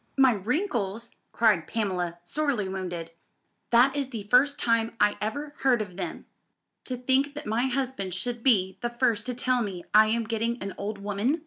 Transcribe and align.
"My 0.17 0.31
wrinkles!" 0.31 1.11
cried 1.31 1.67
Pamela, 1.67 2.17
sorely 2.23 2.67
wounded. 2.67 3.11
"That 3.69 3.95
is 3.95 4.07
the 4.09 4.23
first 4.23 4.57
time 4.59 4.97
I 4.99 5.15
ever 5.21 5.53
heard 5.59 5.79
of 5.79 5.95
them. 5.95 6.25
To 6.85 6.97
think 6.97 7.35
that 7.35 7.45
my 7.45 7.67
husband 7.67 8.15
should 8.15 8.41
be 8.41 8.79
the 8.81 8.89
first 8.89 9.27
to 9.27 9.35
tell 9.35 9.61
me 9.61 9.83
I 9.93 10.07
am 10.07 10.23
getting 10.23 10.59
an 10.59 10.73
old 10.75 10.97
woman! 10.97 11.39